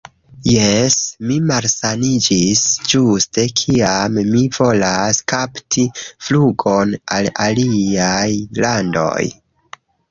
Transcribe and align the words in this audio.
Jes, 0.51 0.95
mi 1.31 1.35
malsaniĝis 1.51 2.63
ĝuste 2.93 3.45
kiam 3.61 4.19
mi 4.33 4.43
volas 4.57 5.23
kapti 5.35 5.87
flugon 6.03 6.99
al 7.19 7.33
aliaj 7.47 8.27
landoj 8.67 9.25